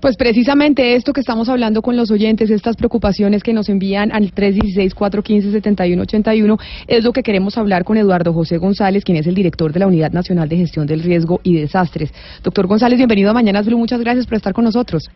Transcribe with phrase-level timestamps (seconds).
[0.00, 4.34] Pues precisamente esto que estamos hablando con los oyentes, estas preocupaciones que nos envían al
[4.34, 9.80] 316-415-7181, es lo que queremos hablar con Eduardo José González, quien es el director de
[9.80, 12.12] la Unidad Nacional de Gestión del Riesgo y Desastres.
[12.42, 15.08] Doctor González, bienvenido a Mañanas Blue, muchas gracias por estar con nosotros.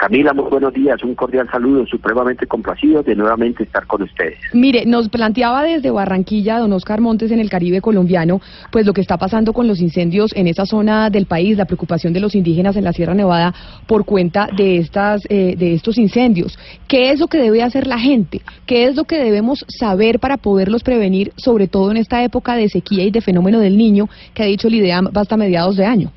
[0.00, 4.38] Camila, muy buenos días, un cordial saludo, supremamente complacido de nuevamente estar con ustedes.
[4.54, 8.40] Mire, nos planteaba desde Barranquilla don Oscar Montes en el Caribe colombiano,
[8.72, 12.14] pues lo que está pasando con los incendios en esa zona del país, la preocupación
[12.14, 13.52] de los indígenas en la Sierra Nevada
[13.86, 16.58] por cuenta de estas eh, de estos incendios.
[16.88, 18.40] ¿Qué es lo que debe hacer la gente?
[18.64, 22.70] ¿Qué es lo que debemos saber para poderlos prevenir, sobre todo en esta época de
[22.70, 26.10] sequía y de fenómeno del niño que ha dicho el IDEAM hasta mediados de año?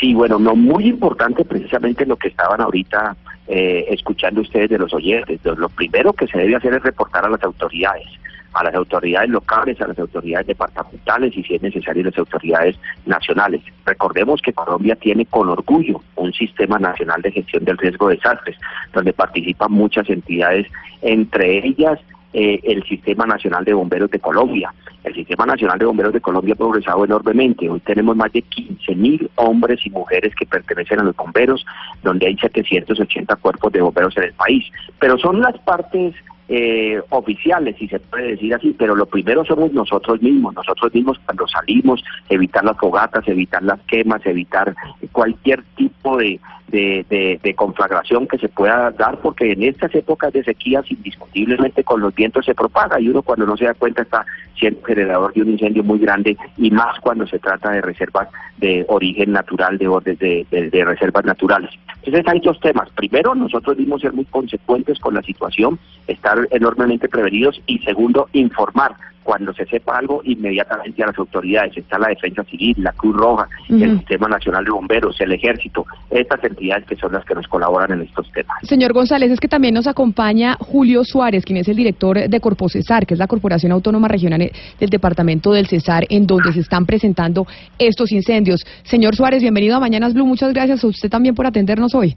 [0.00, 3.16] Sí, bueno, no muy importante precisamente lo que estaban ahorita
[3.46, 5.40] eh, escuchando ustedes de los oyentes.
[5.44, 8.06] Lo primero que se debe hacer es reportar a las autoridades,
[8.54, 12.76] a las autoridades locales, a las autoridades departamentales y si es necesario las autoridades
[13.06, 13.62] nacionales.
[13.84, 18.56] Recordemos que Colombia tiene con orgullo un sistema nacional de gestión del riesgo de desastres,
[18.92, 20.66] donde participan muchas entidades,
[21.02, 22.00] entre ellas
[22.32, 24.74] eh, el Sistema Nacional de Bomberos de Colombia.
[25.04, 27.68] El Sistema Nacional de Bomberos de Colombia ha progresado enormemente.
[27.68, 31.64] Hoy tenemos más de 15 mil hombres y mujeres que pertenecen a los bomberos,
[32.02, 34.64] donde hay 780 cuerpos de bomberos en el país.
[34.98, 36.14] Pero son las partes
[36.48, 41.18] eh, oficiales, si se puede decir así, pero lo primero somos nosotros mismos, nosotros mismos
[41.24, 44.74] cuando salimos, evitar las fogatas, evitar las quemas, evitar
[45.12, 50.90] cualquier tipo de, de, conflagración que se pueda dar, porque en estas épocas de sequías
[50.90, 54.26] indiscutiblemente con los vientos se propaga y uno cuando no se da cuenta está
[54.58, 58.28] siendo generador de un incendio muy grande y más cuando se trata de reservas
[58.58, 61.70] de origen natural, de, de, de reservas naturales.
[62.02, 62.90] Entonces hay dos temas.
[62.90, 68.96] Primero, nosotros debemos ser muy consecuentes con la situación, estar enormemente prevenidos y segundo, informar
[69.24, 71.76] cuando se sepa algo inmediatamente a las autoridades.
[71.76, 76.44] Está la Defensa Civil, la Cruz Roja, el Sistema Nacional de Bomberos, el Ejército, estas
[76.44, 78.58] entidades que son las que nos colaboran en estos temas.
[78.62, 82.68] Señor González, es que también nos acompaña Julio Suárez, quien es el director de Corpo
[82.68, 86.84] Cesar, que es la Corporación Autónoma Regional del Departamento del Cesar, en donde se están
[86.84, 87.46] presentando
[87.78, 88.64] estos incendios.
[88.84, 90.26] Señor Suárez, bienvenido a Mañanas Blue.
[90.26, 92.14] Muchas gracias a usted también por atendernos hoy.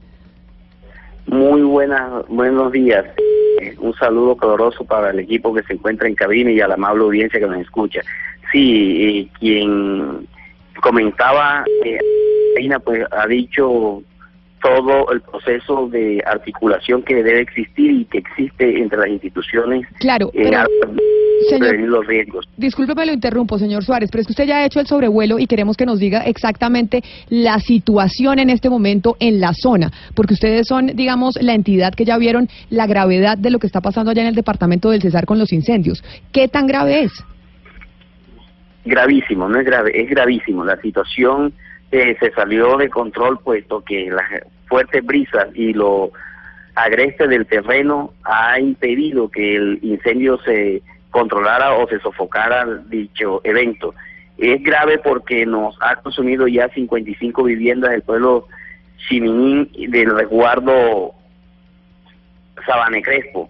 [1.27, 3.05] Muy buenas, buenos días.
[3.59, 6.75] Eh, un saludo caloroso para el equipo que se encuentra en cabina y a la
[6.75, 8.01] amable audiencia que nos escucha.
[8.51, 10.27] Sí, quien
[10.81, 11.99] comentaba, eh,
[12.83, 14.01] pues ha dicho
[14.61, 19.87] todo el proceso de articulación que debe existir y que existe entre las instituciones.
[19.99, 20.51] Claro, eh,
[21.49, 22.47] Señor, los riesgos.
[22.57, 25.47] Discúlpeme, lo interrumpo, señor Suárez, pero es que usted ya ha hecho el sobrevuelo y
[25.47, 30.67] queremos que nos diga exactamente la situación en este momento en la zona, porque ustedes
[30.67, 34.21] son, digamos, la entidad que ya vieron la gravedad de lo que está pasando allá
[34.21, 36.03] en el departamento del Cesar con los incendios.
[36.31, 37.11] ¿Qué tan grave es?
[38.85, 40.63] Gravísimo, no es grave, es gravísimo.
[40.63, 41.53] La situación
[41.91, 46.11] eh, se salió de control puesto que las fuertes brisas y lo
[46.75, 50.81] agreste del terreno ha impedido que el incendio se
[51.17, 53.95] controlara o se sofocara dicho evento.
[54.37, 58.47] Es grave porque nos ha consumido ya 55 viviendas del pueblo
[58.97, 61.13] Chiminín del resguardo
[62.67, 63.49] Sabane Crespo.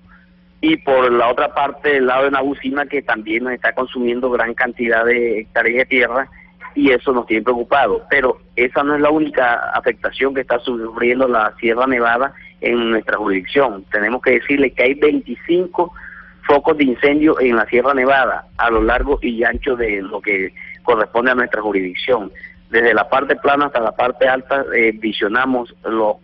[0.61, 4.53] Y por la otra parte, del lado de Nabusima, que también nos está consumiendo gran
[4.53, 6.29] cantidad de hectáreas de tierra
[6.73, 8.03] y eso nos tiene preocupado.
[8.09, 13.17] Pero esa no es la única afectación que está sufriendo la Sierra Nevada en nuestra
[13.17, 13.83] jurisdicción.
[13.91, 15.93] Tenemos que decirle que hay 25
[16.47, 20.53] focos de incendio en la Sierra Nevada a lo largo y ancho de lo que
[20.83, 22.31] corresponde a nuestra jurisdicción.
[22.69, 26.17] Desde la parte plana hasta la parte alta eh, visionamos los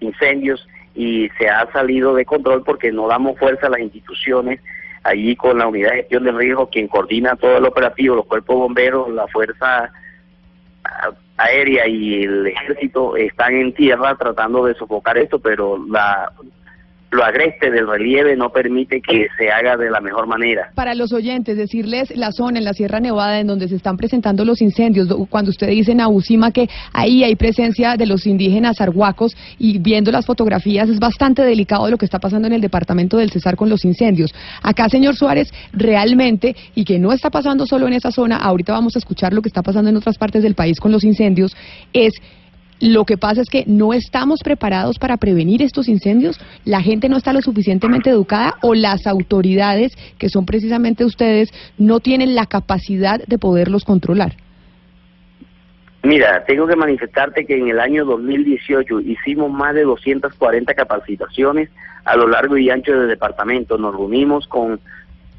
[0.00, 4.60] incendios y se ha salido de control porque no damos fuerza a las instituciones
[5.02, 8.56] allí con la unidad de gestión del riesgo quien coordina todo el operativo, los cuerpos
[8.56, 9.90] bomberos, la fuerza
[11.36, 16.30] aérea y el ejército están en tierra tratando de sofocar esto, pero la
[17.10, 20.70] lo agreste del relieve no permite que se haga de la mejor manera.
[20.74, 24.44] Para los oyentes, decirles la zona en la Sierra Nevada en donde se están presentando
[24.44, 29.36] los incendios, cuando usted dice en Abusima que ahí hay presencia de los indígenas arhuacos
[29.58, 33.30] y viendo las fotografías es bastante delicado lo que está pasando en el departamento del
[33.30, 34.32] Cesar con los incendios.
[34.62, 38.94] Acá, señor Suárez, realmente, y que no está pasando solo en esa zona, ahorita vamos
[38.94, 41.56] a escuchar lo que está pasando en otras partes del país con los incendios,
[41.92, 42.14] es
[42.80, 47.16] lo que pasa es que no estamos preparados para prevenir estos incendios, la gente no
[47.16, 53.20] está lo suficientemente educada o las autoridades, que son precisamente ustedes, no tienen la capacidad
[53.26, 54.34] de poderlos controlar.
[56.02, 61.68] Mira, tengo que manifestarte que en el año 2018 hicimos más de 240 capacitaciones
[62.06, 63.76] a lo largo y ancho del departamento.
[63.76, 64.80] Nos reunimos con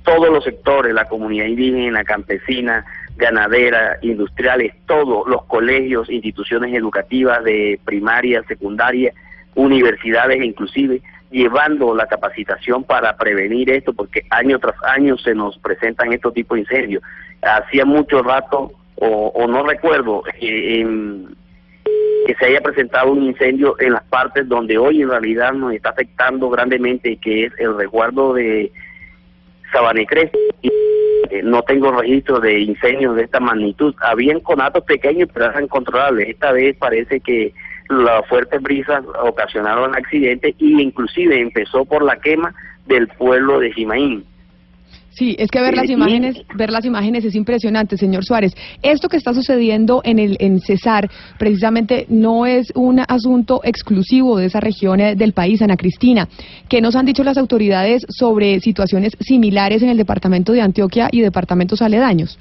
[0.04, 2.86] todos los sectores, la comunidad indígena, campesina,
[3.22, 9.14] ganaderas, industriales, todos los colegios, instituciones educativas de primaria, secundaria,
[9.54, 16.12] universidades inclusive, llevando la capacitación para prevenir esto, porque año tras año se nos presentan
[16.12, 17.04] estos tipos de incendios.
[17.42, 20.86] Hacía mucho rato, o, no recuerdo, eh,
[22.26, 25.90] que se haya presentado un incendio en las partes donde hoy en realidad nos está
[25.90, 28.72] afectando grandemente, que es el resguardo de
[29.72, 30.32] Sabanecres.
[31.32, 33.96] Eh, no tengo registro de incendios de esta magnitud.
[34.02, 36.28] Habían conatos pequeños, pero eran controlables.
[36.28, 37.54] Esta vez parece que
[37.88, 42.54] las fuertes brisas ocasionaron accidentes y inclusive empezó por la quema
[42.86, 44.26] del pueblo de Jimaín.
[45.14, 48.54] Sí, es que ver las imágenes, ver las imágenes es impresionante, señor Suárez.
[48.82, 54.46] Esto que está sucediendo en el en Cesar, precisamente no es un asunto exclusivo de
[54.46, 56.30] esa región eh, del país, Ana Cristina.
[56.70, 61.20] ¿Qué nos han dicho las autoridades sobre situaciones similares en el departamento de Antioquia y
[61.20, 62.40] departamentos aledaños?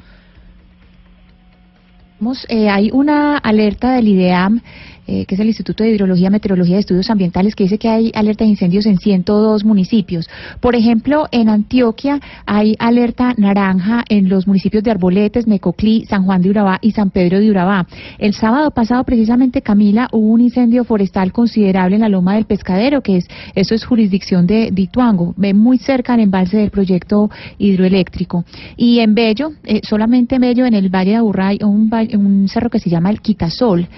[2.48, 4.60] Eh, hay una alerta del IDEAM
[5.06, 8.12] eh, que es el Instituto de Hidrología, Meteorología y Estudios Ambientales, que dice que hay
[8.14, 10.28] alerta de incendios en 102 municipios.
[10.60, 16.42] Por ejemplo, en Antioquia hay alerta naranja en los municipios de Arboletes, Mecoclí, San Juan
[16.42, 17.86] de Urabá y San Pedro de Urabá.
[18.18, 23.00] El sábado pasado, precisamente, Camila, hubo un incendio forestal considerable en la Loma del Pescadero,
[23.00, 28.44] que es, eso es jurisdicción de Dituango, muy cerca del embalse del proyecto hidroeléctrico.
[28.76, 32.70] Y en Bello, eh, solamente en Bello, en el Valle de Aburray, un, un cerro
[32.70, 33.88] que se llama el Quitasol.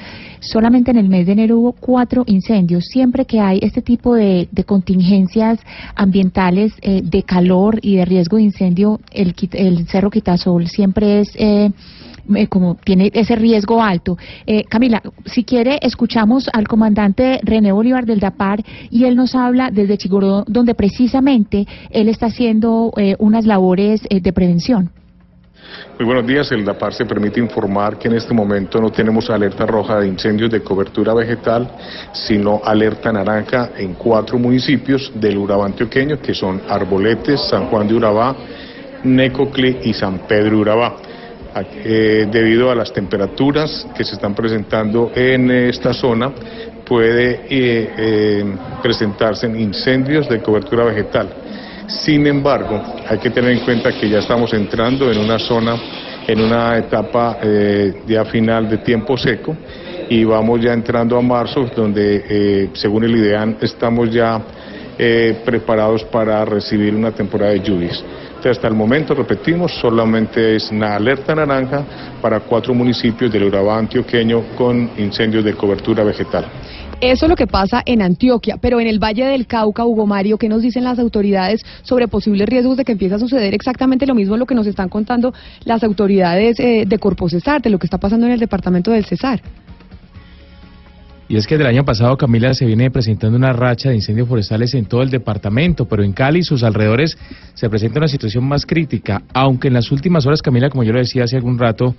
[0.40, 2.84] Solamente en el mes de enero hubo cuatro incendios.
[2.86, 5.58] Siempre que hay este tipo de, contingencias
[5.96, 11.30] ambientales eh, de calor y de riesgo de incendio, el, el Cerro Quitasol siempre es...
[11.36, 11.70] Eh,
[12.36, 14.16] eh, como tiene ese riesgo alto.
[14.68, 19.98] Camila, si quiere, escuchamos al comandante René Bolívar del DAPAR y él nos habla desde
[19.98, 24.92] Chigoró, donde precisamente él está haciendo unas labores de prevención.
[25.98, 26.50] Muy buenos días.
[26.52, 30.50] El DAPAR se permite informar que en este momento no tenemos alerta roja de incendios
[30.50, 31.70] de cobertura vegetal,
[32.12, 37.94] sino alerta naranja en cuatro municipios del Urabá antioqueño, que son Arboletes, San Juan de
[37.94, 38.34] Urabá,
[39.04, 40.96] Necoclí y San Pedro Urabá.
[41.84, 46.32] Eh, debido a las temperaturas que se están presentando en esta zona,
[46.86, 48.44] puede eh, eh,
[48.82, 51.28] presentarse incendios de cobertura vegetal.
[51.86, 55.76] Sin embargo, hay que tener en cuenta que ya estamos entrando en una zona,
[56.26, 59.56] en una etapa eh, ya final de tiempo seco
[60.08, 64.40] y vamos ya entrando a marzo, donde eh, según el IDEAN estamos ya
[64.98, 68.04] eh, preparados para recibir una temporada de lluvias.
[68.50, 71.84] Hasta el momento, repetimos, solamente es una alerta naranja
[72.20, 76.46] para cuatro municipios del Urabá antioqueño con incendios de cobertura vegetal.
[77.00, 80.38] Eso es lo que pasa en Antioquia, pero en el Valle del Cauca, Hugo Mario,
[80.38, 84.14] ¿qué nos dicen las autoridades sobre posibles riesgos de que empiece a suceder exactamente lo
[84.14, 85.34] mismo lo que nos están contando
[85.64, 89.04] las autoridades eh, de Corpo Cesar, de lo que está pasando en el departamento del
[89.04, 89.40] Cesar?
[91.32, 94.74] Y es que del año pasado, Camila, se viene presentando una racha de incendios forestales
[94.74, 97.16] en todo el departamento, pero en Cali y sus alrededores
[97.54, 100.98] se presenta una situación más crítica, aunque en las últimas horas, Camila, como yo lo
[100.98, 101.94] decía hace algún rato,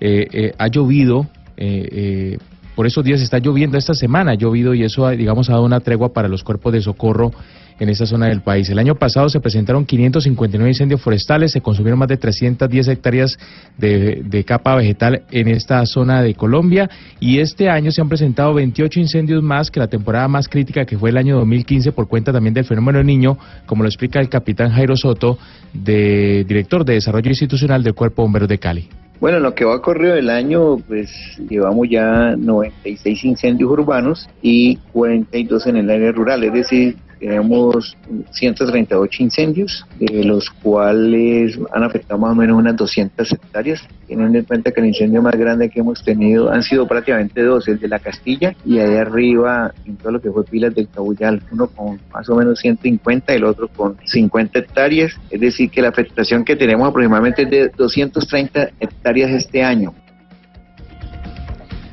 [0.00, 1.26] eh, eh, ha llovido
[1.58, 2.38] eh,
[2.80, 5.80] por esos días está lloviendo esta semana, ha llovido y eso, digamos, ha dado una
[5.80, 7.30] tregua para los cuerpos de socorro
[7.78, 8.70] en esta zona del país.
[8.70, 13.38] El año pasado se presentaron 559 incendios forestales, se consumieron más de 310 hectáreas
[13.76, 16.88] de, capa vegetal en esta zona de Colombia
[17.20, 20.96] y este año se han presentado 28 incendios más que la temporada más crítica que
[20.96, 24.70] fue el año 2015 por cuenta también del fenómeno niño, como lo explica el capitán
[24.70, 25.36] Jairo Soto,
[25.74, 28.88] de, director de Desarrollo Institucional del Cuerpo Bomberos de Cali.
[29.20, 31.10] Bueno, en lo que va corrido el año, pues
[31.46, 37.96] llevamos ya 96 incendios urbanos y 42 en el área rural, es decir, tenemos
[38.30, 43.82] 138 incendios, de los cuales han afectado más o menos unas 200 hectáreas.
[44.08, 47.68] Teniendo en cuenta que el incendio más grande que hemos tenido han sido prácticamente dos,
[47.68, 51.42] el de la Castilla y ahí arriba en todo lo que fue Pilas del Cabuyal,
[51.52, 55.12] uno con más o menos 150 y el otro con 50 hectáreas.
[55.30, 59.94] Es decir, que la afectación que tenemos aproximadamente es de 230 hectáreas este año.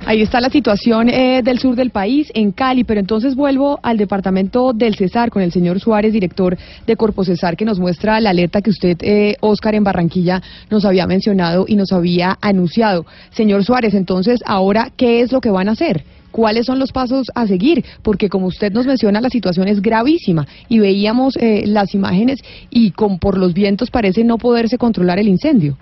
[0.07, 3.97] Ahí está la situación eh, del sur del país, en Cali, pero entonces vuelvo al
[3.97, 8.29] departamento del Cesar con el señor Suárez, director de Corpo Cesar, que nos muestra la
[8.29, 13.05] alerta que usted, eh, Oscar, en Barranquilla, nos había mencionado y nos había anunciado.
[13.31, 16.05] Señor Suárez, entonces, ahora, ¿qué es lo que van a hacer?
[16.31, 20.45] cuáles son los pasos a seguir, porque como usted nos menciona, la situación es gravísima
[20.69, 25.29] y veíamos eh, las imágenes y con por los vientos parece no poderse controlar el
[25.29, 25.77] incendio.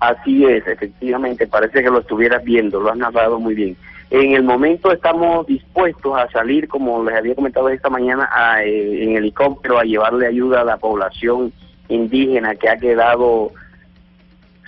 [0.00, 3.76] Así es, efectivamente, parece que lo estuvieras viendo, lo has narrado muy bien.
[4.10, 8.28] En el momento estamos dispuestos a salir, como les había comentado esta mañana,
[8.64, 11.52] eh, en helicóptero a llevarle ayuda a la población
[11.88, 13.52] indígena que ha quedado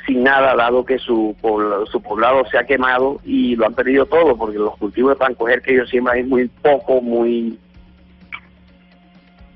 [0.07, 1.35] sin nada, dado que su,
[1.91, 5.35] su poblado se ha quemado y lo han perdido todo, porque los cultivos de pan
[5.35, 7.59] coger que ellos siembran es muy poco, muy,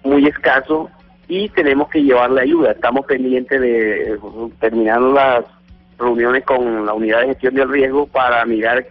[0.04, 0.88] muy escaso
[1.28, 2.72] y tenemos que llevarle ayuda.
[2.72, 4.18] Estamos pendientes de
[4.60, 5.44] terminar las
[5.98, 8.86] reuniones con la unidad de gestión del riesgo para mirar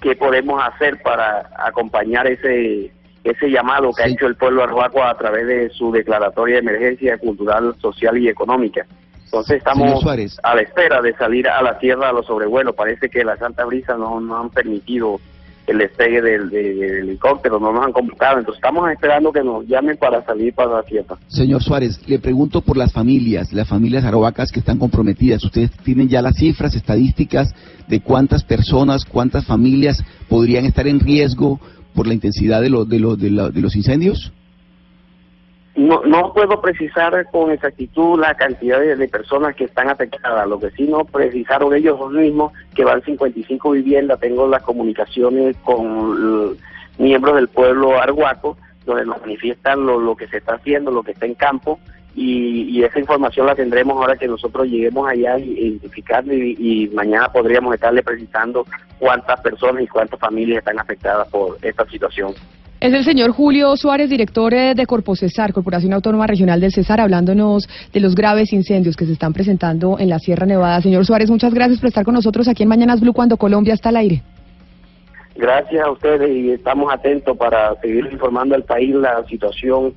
[0.00, 2.92] qué podemos hacer para acompañar ese
[3.24, 7.16] ese llamado que ha hecho el pueblo arhuaco a través de su declaratoria de emergencia
[7.16, 8.86] cultural, social y económica.
[9.24, 10.04] Entonces estamos
[10.42, 12.74] a la espera de salir a la tierra a los sobrevuelos.
[12.74, 15.18] Parece que la Santa Brisa no, no han permitido
[15.66, 20.24] el despegue del, helicóptero, no nos han convocado, entonces estamos esperando que nos llamen para
[20.24, 21.16] salir para la tierra.
[21.28, 25.42] Señor Suárez, le pregunto por las familias, las familias arhuacas que están comprometidas.
[25.44, 27.54] ¿Ustedes tienen ya las cifras estadísticas
[27.88, 31.60] de cuántas personas, cuántas familias podrían estar en riesgo
[31.94, 34.32] por la intensidad de, de, de los incendios?
[35.76, 40.46] No, no puedo precisar con exactitud la cantidad de, personas que están afectadas.
[40.46, 44.20] Lo que sí no precisaron ellos mismos, que van 55 viviendas.
[44.20, 46.56] Tengo las comunicaciones con
[46.98, 51.12] miembros del pueblo arhuaco, donde nos manifiestan lo, lo que se está haciendo, lo que
[51.12, 51.80] está en campo.
[52.14, 57.32] Y, esa información la tendremos ahora que nosotros lleguemos allá y identificarlo y, y mañana
[57.32, 58.66] podríamos estarle precisando
[58.98, 62.34] cuántas personas y cuántas familias están afectadas por esta situación.
[62.80, 67.68] Es el señor Julio Suárez, director eh, de Cesar, Corporación Autónoma Regional del Cesar, hablándonos
[67.92, 70.80] de los graves incendios que se están presentando en la Sierra Nevada.
[70.82, 73.88] Señor Suárez, muchas gracias por estar con nosotros aquí en Mañanas Blue cuando Colombia está
[73.88, 74.22] al aire.
[75.36, 79.94] Gracias a ustedes y estamos atentos para seguir informando al país la situación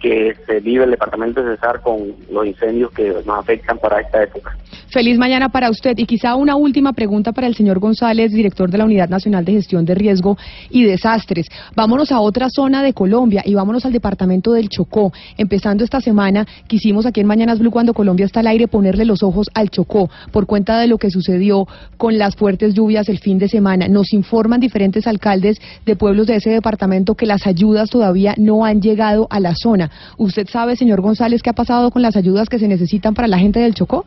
[0.00, 4.22] que se vive el departamento de Cesar con los incendios que nos afectan para esta
[4.22, 4.56] época.
[4.88, 8.78] Feliz mañana para usted y quizá una última pregunta para el señor González, director de
[8.78, 10.38] la Unidad Nacional de Gestión de Riesgo
[10.70, 11.48] y Desastres.
[11.74, 15.12] Vámonos a otra zona de Colombia y vámonos al departamento del Chocó.
[15.36, 19.22] Empezando esta semana, quisimos aquí en Mañanas Blue, cuando Colombia está al aire, ponerle los
[19.22, 23.38] ojos al Chocó por cuenta de lo que sucedió con las fuertes lluvias el fin
[23.38, 23.88] de semana.
[23.88, 28.80] Nos informan diferentes alcaldes de pueblos de ese departamento que las ayudas todavía no han
[28.80, 29.85] llegado a la zona.
[30.16, 33.38] ¿Usted sabe, señor González, qué ha pasado con las ayudas que se necesitan para la
[33.38, 34.06] gente del Chocó?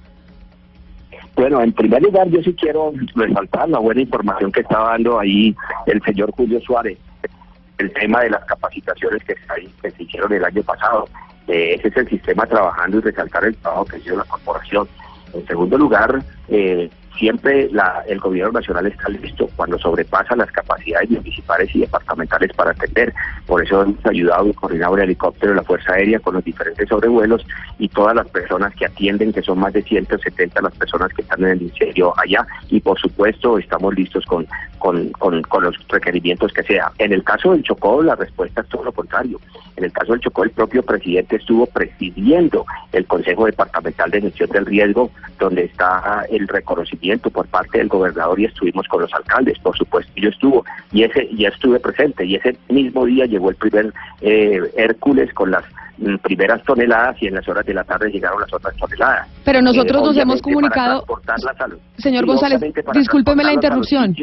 [1.36, 5.55] Bueno, en primer lugar, yo sí quiero resaltar la buena información que estaba dando ahí
[5.86, 6.98] el señor Julio Suárez,
[7.77, 9.36] el tema de las capacitaciones que,
[9.89, 11.07] se hicieron el año pasado.
[11.48, 14.88] Eh, ese es el sistema trabajando y resaltar el trabajo que hizo la corporación.
[15.33, 21.09] En segundo lugar, eh, siempre la, el gobierno nacional está listo cuando sobrepasa las capacidades
[21.09, 23.13] municipales y departamentales para atender.
[23.45, 26.88] Por eso hemos ayudado y coordinado el helicóptero de la Fuerza Aérea con los diferentes
[26.88, 27.45] sobrevuelos
[27.77, 31.43] y todas las personas que atienden, que son más de 170 las personas que están
[31.43, 32.47] en el incendio allá.
[32.69, 34.47] Y por supuesto estamos listos con,
[34.77, 36.91] con, con, los requerimientos que sea.
[36.99, 39.39] En el caso del Chocó, la respuesta es todo lo contrario.
[39.75, 44.49] En el caso del Chocó, el propio presidente estuvo presidiendo el Consejo Departamental de Gestión
[44.51, 49.58] del Riesgo, donde está el reconocimiento por parte del gobernador y estuvimos con los alcaldes,
[49.60, 53.56] por supuesto, yo estuvo y ese ya estuve presente y ese mismo día llegó el
[53.56, 55.63] primer eh, Hércules con las
[55.98, 59.28] mm, primeras toneladas y en las horas de la tarde llegaron las otras toneladas.
[59.44, 61.04] Pero nosotros nos hemos comunicado,
[61.98, 62.62] señor González,
[62.94, 64.16] discúlpeme la interrupción.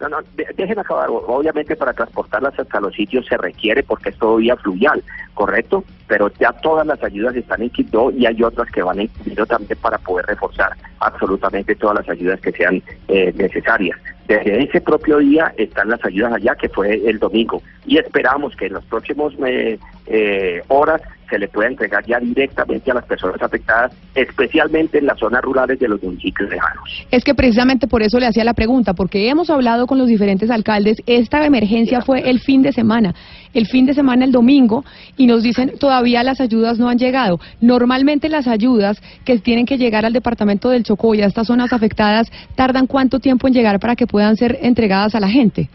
[0.00, 1.08] No, no, déjenme acabar.
[1.10, 5.02] Obviamente para transportarlas hasta los sitios se requiere porque es todo vía fluvial,
[5.32, 5.84] ¿correcto?
[6.08, 9.44] Pero ya todas las ayudas están en Quito y hay otras que van en Quito
[9.46, 13.98] también para poder reforzar absolutamente todas las ayudas que sean eh, necesarias.
[14.28, 18.66] Desde ese propio día están las ayudas allá, que fue el domingo, y esperamos que
[18.66, 23.40] en los próximos eh, eh, horas se le pueda entregar ya directamente a las personas
[23.42, 27.06] afectadas, especialmente en las zonas rurales de los municipios lejanos.
[27.10, 30.50] Es que precisamente por eso le hacía la pregunta, porque hemos hablado con los diferentes
[30.50, 33.14] alcaldes, esta emergencia fue el fin de semana,
[33.54, 34.84] el fin de semana el domingo,
[35.16, 37.40] y nos dicen todavía las ayudas no han llegado.
[37.60, 41.72] Normalmente las ayudas que tienen que llegar al departamento del Chocó y a estas zonas
[41.72, 45.68] afectadas, ¿tardan cuánto tiempo en llegar para que puedan ser entregadas a la gente?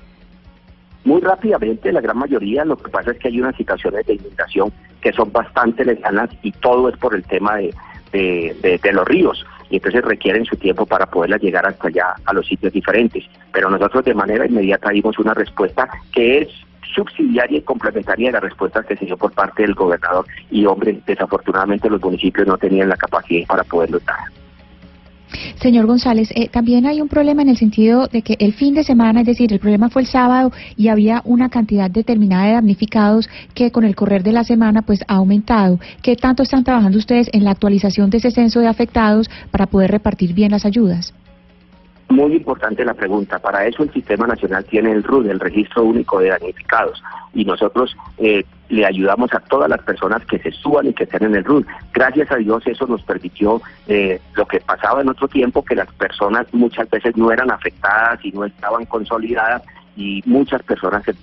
[1.03, 4.71] Muy rápidamente, la gran mayoría, lo que pasa es que hay unas situaciones de inundación
[5.01, 7.73] que son bastante lejanas y todo es por el tema de,
[8.11, 12.45] de, los ríos y entonces requieren su tiempo para poderlas llegar hasta allá a los
[12.45, 13.23] sitios diferentes.
[13.51, 16.49] Pero nosotros de manera inmediata dimos una respuesta que es
[16.93, 20.99] subsidiaria y complementaria de la respuesta que se dio por parte del gobernador y hombre,
[21.07, 24.40] desafortunadamente los municipios no tenían la capacidad para poderlo dar.
[25.61, 28.83] Señor González, eh, también hay un problema en el sentido de que el fin de
[28.83, 33.29] semana, es decir, el problema fue el sábado y había una cantidad determinada de damnificados
[33.53, 35.79] que con el correr de la semana pues ha aumentado.
[36.01, 39.91] ¿Qué tanto están trabajando ustedes en la actualización de ese censo de afectados para poder
[39.91, 41.13] repartir bien las ayudas?
[42.09, 43.39] Muy importante la pregunta.
[43.39, 47.01] Para eso el Sistema Nacional tiene el RUD, el Registro Único de Damnificados.
[47.33, 51.23] Y nosotros eh, le ayudamos a todas las personas que se suban y que estén
[51.23, 51.67] en el RUT.
[51.93, 55.91] Gracias a Dios eso nos permitió eh, lo que pasaba en otro tiempo, que las
[55.93, 59.61] personas muchas veces no eran afectadas y no estaban consolidadas
[59.95, 61.13] y muchas personas se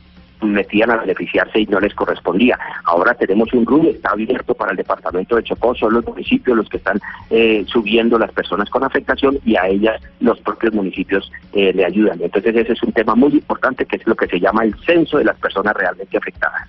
[0.43, 2.59] metían a beneficiarse y no les correspondía.
[2.85, 6.69] Ahora tenemos un RUD, está abierto para el departamento de Chocó, son los municipios los
[6.69, 11.73] que están eh, subiendo las personas con afectación y a ellas los propios municipios eh,
[11.73, 12.21] le ayudan.
[12.23, 15.19] Entonces ese es un tema muy importante que es lo que se llama el censo
[15.19, 16.69] de las personas realmente afectadas.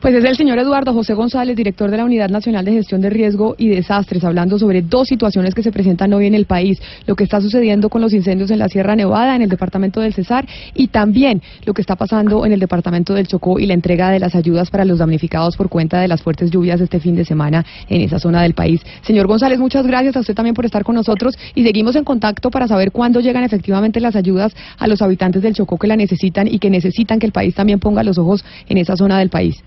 [0.00, 3.10] Pues es el señor Eduardo José González, director de la Unidad Nacional de Gestión de
[3.10, 7.16] Riesgo y Desastres, hablando sobre dos situaciones que se presentan hoy en el país, lo
[7.16, 10.46] que está sucediendo con los incendios en la Sierra Nevada, en el departamento del Cesar,
[10.72, 14.18] y también lo que está pasando en el departamento del Chocó y la entrega de
[14.18, 17.64] las ayudas para los damnificados por cuenta de las fuertes lluvias este fin de semana
[17.88, 18.82] en esa zona del país.
[19.02, 22.50] Señor González, muchas gracias a usted también por estar con nosotros y seguimos en contacto
[22.50, 26.48] para saber cuándo llegan efectivamente las ayudas a los habitantes del Chocó que la necesitan
[26.48, 29.62] y que necesitan que el país también ponga los ojos en esa zona del país.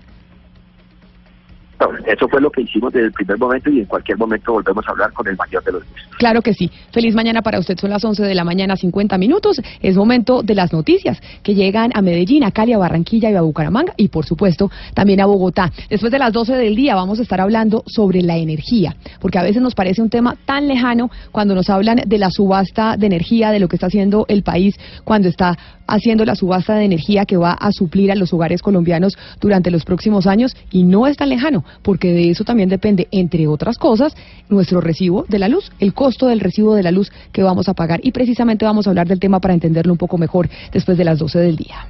[2.06, 4.90] Eso fue lo que hicimos desde el primer momento y en cualquier momento volvemos a
[4.90, 5.82] hablar con el mayor de los.
[6.18, 6.70] Claro que sí.
[6.92, 7.76] Feliz mañana para usted.
[7.78, 9.60] Son las 11 de la mañana, 50 minutos.
[9.80, 13.42] Es momento de las noticias que llegan a Medellín, a Cali, a Barranquilla y a
[13.42, 15.70] Bucaramanga y, por supuesto, también a Bogotá.
[15.88, 19.42] Después de las 12 del día vamos a estar hablando sobre la energía, porque a
[19.42, 23.50] veces nos parece un tema tan lejano cuando nos hablan de la subasta de energía,
[23.50, 27.36] de lo que está haciendo el país cuando está haciendo la subasta de energía que
[27.36, 31.28] va a suplir a los hogares colombianos durante los próximos años y no es tan
[31.28, 34.14] lejano porque de eso también depende, entre otras cosas,
[34.48, 37.74] nuestro recibo de la luz, el costo del recibo de la luz que vamos a
[37.74, 38.00] pagar.
[38.02, 41.18] Y precisamente vamos a hablar del tema para entenderlo un poco mejor después de las
[41.18, 41.86] 12 del día.